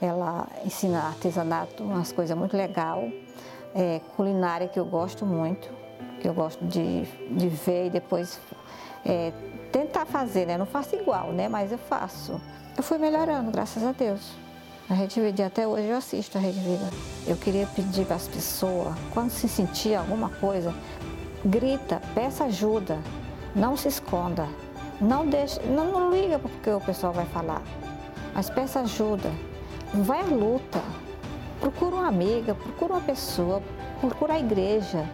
Ela 0.00 0.46
ensina 0.64 1.00
artesanato, 1.00 1.82
umas 1.82 2.12
coisas 2.12 2.36
muito 2.36 2.56
legais. 2.56 3.12
É, 3.74 4.00
culinária, 4.16 4.68
que 4.68 4.80
eu 4.80 4.86
gosto 4.86 5.26
muito, 5.26 5.68
eu 6.24 6.34
gosto 6.34 6.64
de, 6.64 7.02
de 7.30 7.48
ver 7.48 7.86
e 7.86 7.90
depois 7.90 8.38
é, 9.04 9.32
tentar 9.72 10.06
fazer, 10.06 10.46
né? 10.46 10.56
Não 10.56 10.66
faço 10.66 10.96
igual, 10.96 11.32
né? 11.32 11.48
Mas 11.48 11.72
eu 11.72 11.78
faço. 11.78 12.40
Eu 12.76 12.82
fui 12.82 12.98
melhorando, 12.98 13.50
graças 13.50 13.82
a 13.82 13.92
Deus. 13.92 14.20
A 14.88 14.94
Rede 14.94 15.20
Vida, 15.20 15.46
até 15.46 15.66
hoje 15.66 15.88
eu 15.88 15.96
assisto 15.96 16.38
a 16.38 16.40
Rede 16.40 16.60
Vida. 16.60 16.88
Eu 17.26 17.36
queria 17.36 17.66
pedir 17.66 18.06
para 18.06 18.16
as 18.16 18.28
pessoas, 18.28 18.94
quando 19.12 19.30
se 19.30 19.48
sentir 19.48 19.96
alguma 19.96 20.28
coisa, 20.28 20.72
grita, 21.44 22.00
peça 22.14 22.44
ajuda, 22.44 22.98
não 23.54 23.76
se 23.76 23.88
esconda, 23.88 24.46
não 25.00 25.26
deixe, 25.26 25.60
não, 25.62 25.90
não 25.90 26.10
liga 26.10 26.38
porque 26.38 26.70
o 26.70 26.80
pessoal 26.80 27.12
vai 27.12 27.26
falar, 27.26 27.62
mas 28.34 28.48
peça 28.48 28.80
ajuda, 28.80 29.30
vai 29.92 30.20
à 30.20 30.24
luta, 30.24 30.80
procura 31.60 31.96
uma 31.96 32.08
amiga, 32.08 32.54
procura 32.54 32.94
uma 32.94 33.02
pessoa, 33.02 33.62
procura 34.00 34.34
a 34.34 34.38
igreja, 34.38 35.08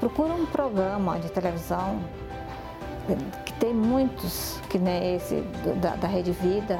procura 0.00 0.32
um 0.32 0.46
programa 0.46 1.18
de 1.18 1.28
televisão, 1.28 2.00
que 3.44 3.52
tem 3.54 3.74
muitos, 3.74 4.60
que 4.68 4.78
nem 4.78 5.16
esse 5.16 5.40
da, 5.80 5.96
da 5.96 6.06
Rede 6.06 6.32
Vida, 6.32 6.78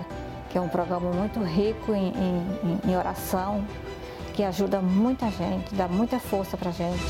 que 0.51 0.59
é 0.59 0.61
um 0.61 0.69
programa 0.69 1.11
muito 1.11 1.41
rico 1.41 1.93
em, 1.93 2.09
em, 2.09 2.91
em 2.91 2.97
oração, 2.97 3.65
que 4.35 4.43
ajuda 4.43 4.81
muita 4.81 5.31
gente, 5.31 5.75
dá 5.75 5.89
muita 5.89 6.19
força 6.19 6.57
para 6.57 6.71
gente. 6.71 7.03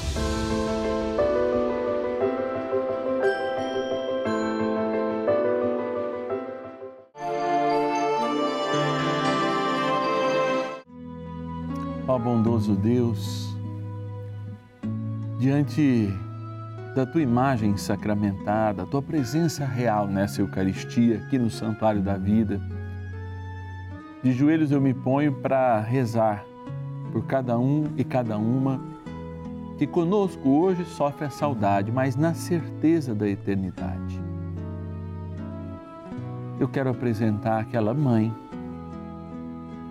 Ó 12.07 12.19
bondoso 12.19 12.75
Deus, 12.75 13.48
diante 15.39 16.13
da 16.95 17.07
tua 17.07 17.23
imagem 17.23 17.77
sacramentada, 17.77 18.83
a 18.83 18.87
tua 18.87 19.01
presença 19.01 19.65
real 19.65 20.07
nessa 20.07 20.41
Eucaristia, 20.41 21.19
aqui 21.19 21.39
no 21.39 21.49
Santuário 21.49 22.03
da 22.03 22.17
Vida, 22.17 22.61
de 24.23 24.33
joelhos 24.33 24.73
eu 24.73 24.81
me 24.81 24.93
ponho 24.93 25.33
para 25.33 25.81
rezar 25.81 26.45
por 27.13 27.25
cada 27.27 27.59
um 27.59 27.87
e 27.97 28.05
cada 28.05 28.37
uma 28.37 28.81
que 29.79 29.87
conosco 29.87 30.49
hoje 30.49 30.85
sofre 30.85 31.27
a 31.27 31.31
saudade, 31.31 31.93
mas 31.93 32.17
na 32.17 32.35
certeza 32.35 33.15
da 33.15 33.29
eternidade. 33.29 34.29
eu 36.61 36.67
quero 36.67 36.91
apresentar 36.91 37.61
aquela 37.61 37.95
mãe 37.95 38.35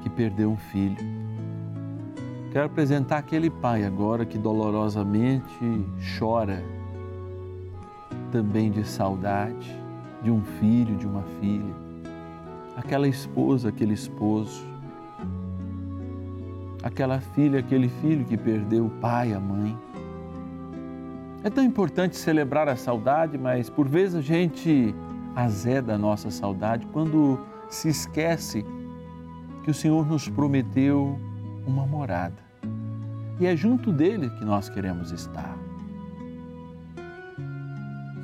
que 0.04 0.10
perdeu 0.10 0.52
um 0.52 0.58
filho. 0.58 1.17
Quero 2.52 2.66
apresentar 2.66 3.18
aquele 3.18 3.50
pai 3.50 3.84
agora 3.84 4.26
que 4.26 4.38
dolorosamente 4.38 5.86
chora 6.18 6.64
também 8.32 8.72
de 8.72 8.86
saudade 8.86 9.78
de 10.24 10.32
um 10.32 10.42
filho, 10.42 10.96
de 10.96 11.06
uma 11.06 11.24
filha. 11.40 11.74
Aquela 12.76 13.08
esposa, 13.08 13.70
aquele 13.70 13.94
esposo. 13.94 14.64
Aquela 16.82 17.20
filha, 17.20 17.60
aquele 17.60 17.90
filho 17.90 18.24
que 18.24 18.38
perdeu 18.38 18.86
o 18.86 18.90
pai, 18.90 19.34
a 19.34 19.40
mãe. 19.40 19.78
É 21.44 21.50
tão 21.50 21.64
importante 21.64 22.16
celebrar 22.16 22.68
a 22.70 22.76
saudade, 22.76 23.38
mas 23.38 23.70
por 23.70 23.88
vezes 23.88 24.16
a 24.16 24.22
gente 24.22 24.96
azeda 25.36 25.96
a 25.96 25.98
nossa 25.98 26.32
saudade 26.32 26.88
quando 26.88 27.40
se 27.70 27.90
esquece 27.90 28.66
que 29.64 29.70
o 29.70 29.74
Senhor 29.74 30.06
nos 30.08 30.30
prometeu 30.30 31.20
uma 31.68 31.86
morada. 31.86 32.42
E 33.40 33.46
é 33.46 33.56
junto 33.56 33.92
dele 33.92 34.30
que 34.32 34.46
nós 34.46 34.70
queremos 34.70 35.12
estar. 35.12 35.56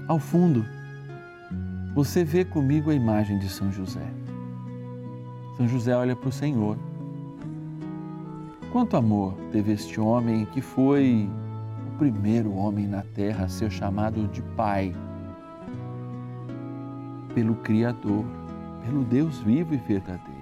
Ao 0.08 0.18
fundo, 0.18 0.66
você 1.94 2.24
vê 2.24 2.44
comigo 2.44 2.90
a 2.90 2.96
imagem 2.96 3.38
de 3.38 3.48
São 3.48 3.72
José. 3.72 4.08
São 5.58 5.68
José 5.68 5.96
olha 5.96 6.16
para 6.16 6.30
o 6.30 6.32
Senhor. 6.32 6.78
Quanto 8.72 8.98
amor 8.98 9.36
teve 9.52 9.74
este 9.74 10.00
homem 10.00 10.46
que 10.48 10.62
foi 10.62 11.30
o 11.88 11.98
primeiro 12.00 12.52
homem 12.56 12.88
na 12.88 13.04
terra 13.04 13.46
a 13.46 13.50
ser 13.50 13.70
chamado 13.70 14.28
de 14.30 14.42
Pai 14.42 14.96
pelo 17.36 17.56
Criador, 17.56 18.26
pelo 18.84 19.04
Deus 19.04 19.40
vivo 19.40 19.76
e 19.76 19.78
verdadeiro. 19.78 20.33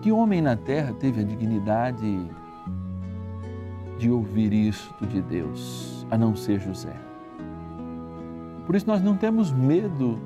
Que 0.00 0.12
homem 0.12 0.40
na 0.40 0.54
terra 0.56 0.92
teve 0.92 1.20
a 1.20 1.24
dignidade 1.24 2.30
de 3.98 4.10
ouvir 4.10 4.52
isto 4.52 5.06
de 5.06 5.20
Deus, 5.20 6.06
a 6.10 6.16
não 6.16 6.36
ser 6.36 6.60
José? 6.60 6.94
Por 8.64 8.76
isso 8.76 8.86
nós 8.86 9.02
não 9.02 9.16
temos 9.16 9.50
medo 9.50 10.18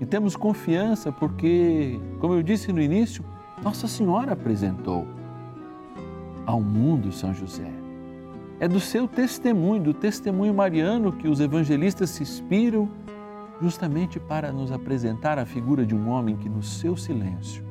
e 0.00 0.04
temos 0.04 0.36
confiança, 0.36 1.10
porque, 1.10 1.98
como 2.20 2.34
eu 2.34 2.42
disse 2.42 2.72
no 2.72 2.82
início, 2.82 3.24
Nossa 3.62 3.88
Senhora 3.88 4.32
apresentou 4.32 5.06
ao 6.44 6.60
mundo 6.60 7.10
São 7.10 7.32
José. 7.32 7.70
É 8.60 8.68
do 8.68 8.80
seu 8.80 9.08
testemunho, 9.08 9.82
do 9.82 9.94
testemunho 9.94 10.52
mariano, 10.52 11.12
que 11.12 11.28
os 11.28 11.40
evangelistas 11.40 12.10
se 12.10 12.22
inspiram 12.22 12.88
justamente 13.60 14.20
para 14.20 14.52
nos 14.52 14.70
apresentar 14.70 15.38
a 15.38 15.46
figura 15.46 15.86
de 15.86 15.94
um 15.94 16.08
homem 16.08 16.36
que, 16.36 16.48
no 16.48 16.62
seu 16.62 16.96
silêncio, 16.96 17.67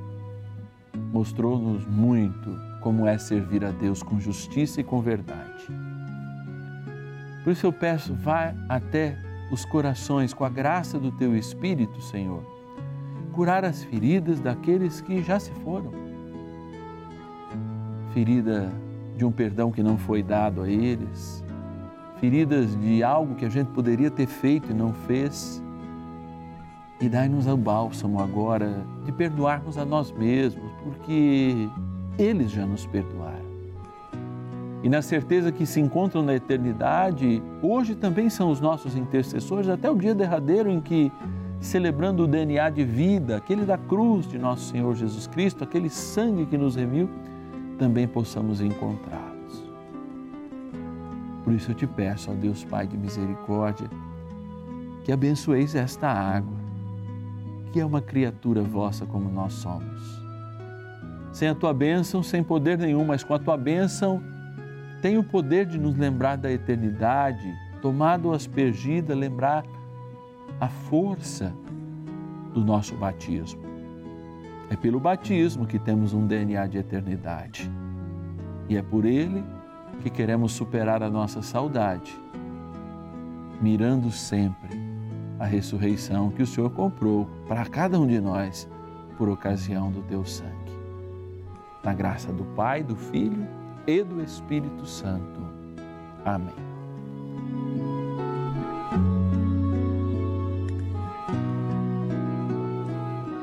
mostrou-nos 1.11 1.85
muito 1.85 2.67
como 2.81 3.07
é 3.07 3.17
servir 3.17 3.65
a 3.65 3.71
Deus 3.71 4.01
com 4.01 4.19
justiça 4.19 4.81
e 4.81 4.83
com 4.83 5.01
verdade. 5.01 5.67
Por 7.43 7.51
isso 7.51 7.65
eu 7.65 7.73
peço, 7.73 8.13
vá 8.13 8.53
até 8.67 9.17
os 9.51 9.65
corações 9.65 10.33
com 10.33 10.43
a 10.43 10.49
graça 10.49 10.99
do 10.99 11.11
teu 11.11 11.35
Espírito, 11.35 12.01
Senhor, 12.01 12.43
curar 13.31 13.63
as 13.63 13.83
feridas 13.83 14.39
daqueles 14.39 14.99
que 15.01 15.21
já 15.21 15.39
se 15.39 15.51
foram. 15.63 15.91
Ferida 18.13 18.71
de 19.15 19.23
um 19.25 19.31
perdão 19.31 19.71
que 19.71 19.81
não 19.81 19.97
foi 19.97 20.21
dado 20.21 20.61
a 20.61 20.69
eles, 20.69 21.43
feridas 22.19 22.77
de 22.79 23.03
algo 23.03 23.35
que 23.35 23.45
a 23.45 23.49
gente 23.49 23.67
poderia 23.71 24.11
ter 24.11 24.27
feito 24.27 24.71
e 24.71 24.73
não 24.73 24.93
fez 24.93 25.61
e 26.99 27.07
dai-nos 27.07 27.45
o 27.47 27.55
bálsamo 27.55 28.19
agora 28.19 28.83
de 29.05 29.11
perdoarmos 29.11 29.77
a 29.77 29.85
nós 29.85 30.11
mesmos, 30.11 30.71
porque 30.83 31.69
eles 32.17 32.49
já 32.49 32.65
nos 32.65 32.85
perdoaram. 32.87 33.47
E 34.83 34.89
na 34.89 35.01
certeza 35.01 35.51
que 35.51 35.65
se 35.65 35.79
encontram 35.79 36.23
na 36.23 36.33
eternidade, 36.35 37.41
hoje 37.61 37.95
também 37.95 38.29
são 38.29 38.49
os 38.49 38.59
nossos 38.59 38.95
intercessores, 38.95 39.69
até 39.69 39.89
o 39.89 39.95
dia 39.95 40.15
derradeiro 40.15 40.69
em 40.69 40.79
que, 40.81 41.11
celebrando 41.59 42.23
o 42.23 42.27
DNA 42.27 42.69
de 42.69 42.83
vida, 42.83 43.37
aquele 43.37 43.65
da 43.65 43.77
cruz 43.77 44.27
de 44.27 44.39
nosso 44.39 44.65
Senhor 44.65 44.95
Jesus 44.95 45.27
Cristo, 45.27 45.63
aquele 45.63 45.89
sangue 45.89 46.45
que 46.45 46.57
nos 46.57 46.75
remiu, 46.75 47.09
também 47.77 48.07
possamos 48.07 48.59
encontrá-los. 48.59 49.67
Por 51.43 51.53
isso 51.53 51.71
eu 51.71 51.75
te 51.75 51.85
peço, 51.85 52.31
ó 52.31 52.33
Deus 52.33 52.63
Pai 52.63 52.87
de 52.87 52.97
misericórdia, 52.97 53.87
que 55.03 55.11
abençoeis 55.11 55.75
esta 55.75 56.07
água 56.07 56.56
que 57.77 57.81
é 57.81 57.85
uma 57.85 58.01
criatura 58.01 58.63
vossa 58.63 59.05
como 59.05 59.29
nós 59.29 59.53
somos. 59.53 60.19
Sem 61.31 61.47
a 61.47 61.53
tua 61.53 61.71
bênção, 61.75 62.23
sem 62.23 62.43
poder 62.43 62.75
nenhum, 62.75 63.05
mas 63.05 63.23
com 63.23 63.35
a 63.35 63.37
tua 63.37 63.55
bênção, 63.55 64.19
tem 64.99 65.19
o 65.19 65.23
poder 65.23 65.67
de 65.67 65.77
nos 65.77 65.95
lembrar 65.95 66.37
da 66.37 66.51
eternidade, 66.51 67.47
tomado 67.79 68.33
aspergida, 68.33 69.13
lembrar 69.13 69.63
a 70.59 70.67
força 70.67 71.53
do 72.51 72.65
nosso 72.65 72.95
batismo. 72.95 73.61
É 74.71 74.75
pelo 74.75 74.99
batismo 74.99 75.67
que 75.67 75.77
temos 75.77 76.15
um 76.15 76.25
DNA 76.25 76.65
de 76.65 76.79
eternidade. 76.79 77.71
E 78.67 78.75
é 78.75 78.81
por 78.81 79.05
ele 79.05 79.43
que 80.01 80.09
queremos 80.09 80.51
superar 80.51 81.03
a 81.03 81.11
nossa 81.11 81.43
saudade, 81.43 82.19
mirando 83.61 84.09
sempre 84.09 84.86
a 85.39 85.45
ressurreição 85.45 86.31
que 86.31 86.41
o 86.41 86.47
Senhor 86.47 86.69
comprou 86.71 87.27
para 87.47 87.65
cada 87.65 87.99
um 87.99 88.07
de 88.07 88.19
nós 88.19 88.67
por 89.17 89.29
ocasião 89.29 89.91
do 89.91 90.01
teu 90.03 90.25
sangue. 90.25 90.71
Na 91.83 91.93
graça 91.93 92.31
do 92.31 92.43
Pai, 92.55 92.83
do 92.83 92.95
Filho 92.95 93.47
e 93.85 94.03
do 94.03 94.21
Espírito 94.21 94.85
Santo. 94.85 95.41
Amém. 96.25 96.55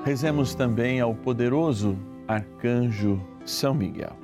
Rezemos 0.04 0.54
também 0.54 1.00
ao 1.00 1.14
poderoso 1.14 1.96
arcanjo 2.28 3.18
São 3.46 3.74
Miguel. 3.74 4.23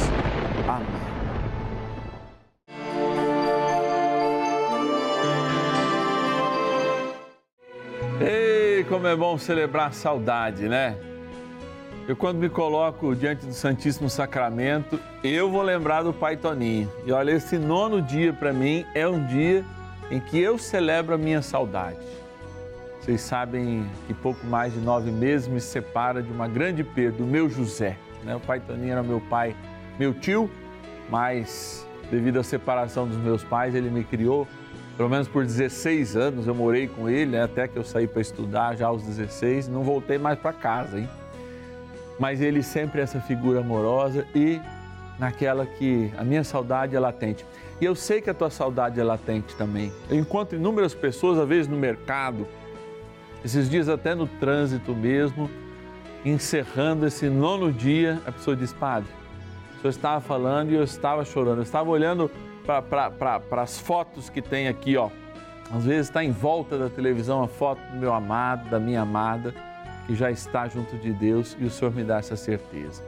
Amém. 0.67 1.11
Ei, 8.19 8.83
como 8.83 9.07
é 9.07 9.15
bom 9.15 9.37
celebrar 9.37 9.87
a 9.87 9.91
saudade, 9.91 10.67
né? 10.67 10.95
Eu, 12.07 12.15
quando 12.15 12.37
me 12.37 12.49
coloco 12.49 13.15
diante 13.15 13.45
do 13.45 13.53
Santíssimo 13.53 14.09
Sacramento, 14.09 14.99
eu 15.23 15.49
vou 15.49 15.61
lembrar 15.61 16.03
do 16.03 16.11
Pai 16.11 16.35
Toninho. 16.35 16.91
E 17.05 17.11
olha, 17.11 17.31
esse 17.31 17.57
nono 17.57 18.01
dia 18.01 18.33
para 18.33 18.51
mim 18.51 18.85
é 18.93 19.07
um 19.07 19.25
dia 19.25 19.63
em 20.09 20.19
que 20.19 20.39
eu 20.39 20.57
celebro 20.57 21.15
a 21.15 21.17
minha 21.17 21.41
saudade. 21.41 21.99
Vocês 22.99 23.21
sabem 23.21 23.89
que 24.05 24.13
pouco 24.13 24.45
mais 24.45 24.73
de 24.73 24.79
nove 24.79 25.09
meses 25.09 25.47
me 25.47 25.61
separa 25.61 26.21
de 26.21 26.31
uma 26.31 26.47
grande 26.47 26.83
perda, 26.83 27.23
o 27.23 27.25
meu 27.25 27.49
José. 27.49 27.97
Né? 28.23 28.35
O 28.35 28.39
Pai 28.39 28.59
Toninho 28.59 28.91
era 28.91 29.01
meu 29.01 29.21
pai 29.21 29.55
meu 30.01 30.15
tio, 30.15 30.49
mas 31.11 31.87
devido 32.09 32.39
à 32.39 32.43
separação 32.43 33.07
dos 33.07 33.17
meus 33.17 33.43
pais, 33.43 33.75
ele 33.75 33.87
me 33.87 34.03
criou 34.03 34.47
pelo 34.97 35.07
menos 35.07 35.27
por 35.27 35.45
16 35.45 36.17
anos. 36.17 36.47
Eu 36.47 36.55
morei 36.55 36.87
com 36.87 37.07
ele 37.07 37.33
né, 37.33 37.43
até 37.43 37.67
que 37.67 37.77
eu 37.77 37.83
saí 37.83 38.07
para 38.07 38.19
estudar 38.19 38.75
já 38.75 38.87
aos 38.87 39.03
16, 39.03 39.67
não 39.67 39.83
voltei 39.83 40.17
mais 40.17 40.39
para 40.39 40.53
casa, 40.53 40.97
hein? 40.97 41.07
Mas 42.19 42.41
ele 42.41 42.63
sempre 42.63 42.99
é 42.99 43.03
essa 43.03 43.21
figura 43.21 43.59
amorosa 43.59 44.25
e 44.33 44.59
naquela 45.19 45.67
que 45.67 46.11
a 46.17 46.23
minha 46.23 46.43
saudade 46.43 46.95
é 46.95 46.99
latente. 46.99 47.45
E 47.79 47.85
eu 47.85 47.93
sei 47.93 48.21
que 48.21 48.29
a 48.31 48.33
tua 48.33 48.49
saudade 48.49 48.99
é 48.99 49.03
latente 49.03 49.55
também. 49.55 49.91
Eu 50.09 50.17
encontro 50.17 50.57
inúmeras 50.57 50.95
pessoas, 50.95 51.37
às 51.37 51.47
vezes 51.47 51.67
no 51.67 51.77
mercado, 51.77 52.47
esses 53.45 53.69
dias 53.69 53.87
até 53.87 54.15
no 54.15 54.25
trânsito 54.25 54.95
mesmo, 54.95 55.47
encerrando 56.25 57.05
esse 57.05 57.29
nono 57.29 57.71
dia, 57.71 58.19
a 58.25 58.31
pessoa 58.31 58.55
diz: 58.55 58.73
Padre, 58.73 59.20
senhor 59.81 59.89
estava 59.89 60.21
falando 60.21 60.71
e 60.71 60.75
eu 60.75 60.83
estava 60.83 61.25
chorando. 61.25 61.57
Eu 61.57 61.63
estava 61.63 61.89
olhando 61.89 62.29
para 62.65 63.61
as 63.61 63.79
fotos 63.79 64.29
que 64.29 64.41
tem 64.41 64.67
aqui, 64.67 64.95
ó. 64.95 65.09
Às 65.73 65.85
vezes 65.85 66.07
está 66.07 66.23
em 66.23 66.31
volta 66.31 66.77
da 66.77 66.89
televisão 66.89 67.41
a 67.41 67.47
foto 67.47 67.79
do 67.91 67.97
meu 67.97 68.13
amado, 68.13 68.69
da 68.69 68.79
minha 68.79 69.01
amada, 69.01 69.53
que 70.05 70.13
já 70.13 70.29
está 70.29 70.67
junto 70.67 70.97
de 70.97 71.11
Deus 71.11 71.55
e 71.59 71.65
o 71.65 71.69
Senhor 71.69 71.93
me 71.93 72.03
dá 72.03 72.17
essa 72.17 72.35
certeza. 72.35 73.01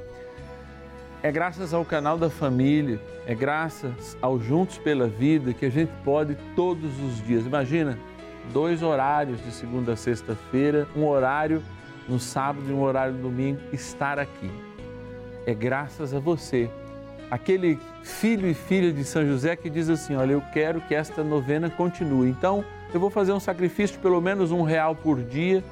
É 1.21 1.31
graças 1.31 1.73
ao 1.73 1.85
canal 1.85 2.17
da 2.17 2.29
família, 2.29 2.99
é 3.25 3.35
graças 3.35 4.17
ao 4.21 4.39
Juntos 4.39 4.77
pela 4.77 5.07
Vida 5.07 5.53
que 5.53 5.65
a 5.65 5.69
gente 5.69 5.91
pode 6.03 6.35
todos 6.55 6.99
os 7.01 7.25
dias. 7.25 7.45
Imagina, 7.45 7.99
dois 8.51 8.81
horários 8.81 9.43
de 9.43 9.51
segunda 9.51 9.93
a 9.93 9.95
sexta-feira, 9.95 10.87
um 10.95 11.05
horário 11.05 11.61
no 12.07 12.19
sábado 12.19 12.65
e 12.69 12.73
um 12.73 12.81
horário 12.81 13.13
no 13.13 13.21
domingo, 13.21 13.59
estar 13.71 14.19
aqui. 14.19 14.49
É 15.45 15.53
graças 15.53 16.13
a 16.13 16.19
você 16.19 16.69
aquele 17.29 17.79
filho 18.03 18.47
e 18.47 18.53
filha 18.53 18.93
de 18.93 19.03
São 19.03 19.25
José 19.25 19.55
que 19.55 19.69
diz 19.69 19.89
assim: 19.89 20.15
Olha, 20.15 20.33
eu 20.33 20.43
quero 20.53 20.79
que 20.81 20.93
esta 20.93 21.23
novena 21.23 21.69
continue. 21.69 22.29
Então, 22.29 22.63
eu 22.93 22.99
vou 22.99 23.09
fazer 23.09 23.33
um 23.33 23.39
sacrifício 23.39 23.97
de 23.97 24.01
pelo 24.03 24.21
menos 24.21 24.51
um 24.51 24.61
real 24.61 24.95
por 24.95 25.21
dia 25.21 25.63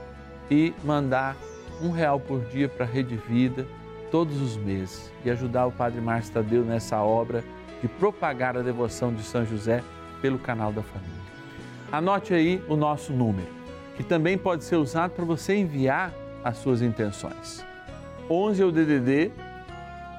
e 0.49 0.73
mandar 0.83 1.37
um 1.81 1.91
real 1.91 2.19
por 2.19 2.41
dia 2.45 2.67
para 2.67 2.85
a 2.85 2.89
Rede 2.89 3.15
Vida 3.15 3.67
todos 4.09 4.41
os 4.41 4.57
meses 4.57 5.11
e 5.23 5.29
ajudar 5.29 5.67
o 5.67 5.71
Padre 5.71 6.01
Márcio 6.01 6.33
Tadeu 6.33 6.63
nessa 6.63 6.99
obra 6.99 7.43
de 7.81 7.87
propagar 7.87 8.57
a 8.57 8.61
devoção 8.61 9.13
de 9.13 9.23
São 9.23 9.45
José 9.45 9.83
pelo 10.21 10.39
canal 10.39 10.73
da 10.73 10.81
família. 10.81 11.21
Anote 11.91 12.33
aí 12.33 12.63
o 12.67 12.75
nosso 12.75 13.13
número, 13.13 13.47
que 13.95 14.03
também 14.03 14.37
pode 14.37 14.63
ser 14.63 14.75
usado 14.77 15.11
para 15.11 15.25
você 15.25 15.55
enviar 15.55 16.11
as 16.43 16.57
suas 16.57 16.81
intenções. 16.81 17.63
11 18.29 18.61
é 18.61 18.65
o 18.65 18.71
DDD 18.71 19.31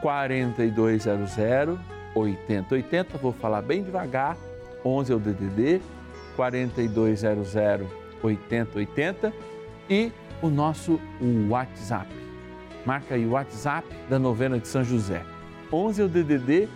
4200 0.03 1.79
8080, 2.15 3.17
vou 3.17 3.33
falar 3.33 3.62
bem 3.62 3.83
devagar, 3.83 4.37
11 4.85 5.12
é 5.12 5.15
o 5.17 5.19
DDD, 5.19 5.81
4200 6.37 7.55
8080 8.23 9.33
e 9.88 10.12
o 10.43 10.51
nosso 10.51 11.01
WhatsApp. 11.49 12.11
Marca 12.85 13.15
aí 13.15 13.25
o 13.25 13.31
WhatsApp 13.31 13.88
da 14.11 14.19
novena 14.19 14.59
de 14.59 14.69
São 14.69 14.85
José. 14.85 15.23
11 15.73 16.03
é 16.03 16.05
o 16.05 16.09
DDD 16.09 16.69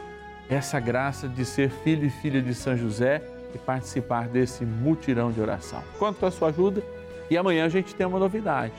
essa 0.47 0.79
graça 0.79 1.27
de 1.27 1.43
ser 1.43 1.69
filho 1.69 2.05
e 2.05 2.09
filha 2.09 2.41
de 2.41 2.53
São 2.53 2.77
José 2.77 3.23
e 3.53 3.57
participar 3.57 4.27
desse 4.27 4.63
mutirão 4.63 5.31
de 5.31 5.41
oração. 5.41 5.83
Quanto 5.97 6.25
a 6.25 6.31
sua 6.31 6.49
ajuda? 6.49 6.83
E 7.29 7.37
amanhã 7.37 7.65
a 7.65 7.69
gente 7.69 7.95
tem 7.95 8.05
uma 8.05 8.19
novidade. 8.19 8.73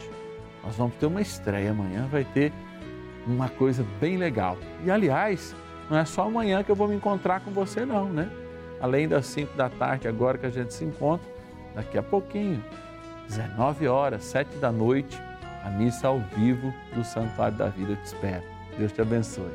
Nós 0.62 0.77
vamos 0.77 0.94
ter 0.96 1.07
uma 1.07 1.20
estreia 1.20 1.70
amanhã, 1.70 2.07
vai 2.11 2.25
ter 2.25 2.53
uma 3.27 3.49
coisa 3.49 3.85
bem 4.01 4.16
legal. 4.16 4.57
E 4.85 4.90
aliás, 4.90 5.55
não 5.88 5.99
é 5.99 6.05
só 6.05 6.23
amanhã 6.23 6.62
que 6.62 6.70
eu 6.70 6.77
vou 6.77 6.88
me 6.88 6.94
encontrar 6.94 7.40
com 7.40 7.51
você 7.51 7.85
não, 7.85 8.07
né? 8.07 8.31
Além 8.81 9.09
das 9.09 9.27
5 9.27 9.57
da 9.57 9.68
tarde 9.68 10.09
agora 10.09 10.38
que 10.38 10.46
a 10.46 10.51
gente 10.51 10.73
se 10.73 10.85
encontra, 10.85 11.27
daqui 11.75 11.99
a 11.99 12.03
pouquinho, 12.03 12.62
19 13.29 13.88
horas, 13.88 14.25
7 14.25 14.57
da 14.57 14.73
noite, 14.73 15.20
a 15.64 15.70
missa 15.70 16.09
ao 16.09 16.18
vivo 16.37 16.73
do 16.94 17.05
Santuário 17.05 17.57
da 17.57 17.68
Vida 17.68 17.96
te 17.96 18.05
espera. 18.07 18.42
Deus 18.79 18.92
te 18.92 19.03
abençoe. 19.03 19.51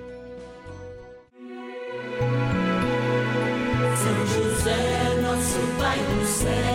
São 3.95 4.25
José, 4.27 5.21
nosso 5.21 5.59
Pai 5.79 5.97
do 5.97 6.25
céu, 6.25 6.74